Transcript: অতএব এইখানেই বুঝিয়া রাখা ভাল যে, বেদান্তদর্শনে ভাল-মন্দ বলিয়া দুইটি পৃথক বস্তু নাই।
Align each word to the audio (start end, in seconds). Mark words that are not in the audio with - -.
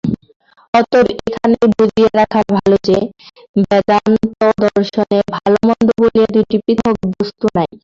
অতএব 0.73 1.07
এইখানেই 1.15 1.67
বুঝিয়া 1.73 2.09
রাখা 2.19 2.39
ভাল 2.51 2.71
যে, 2.87 2.97
বেদান্তদর্শনে 3.63 5.19
ভাল-মন্দ 5.33 5.87
বলিয়া 5.99 6.27
দুইটি 6.35 6.55
পৃথক 6.65 6.95
বস্তু 7.11 7.45
নাই। 7.57 7.69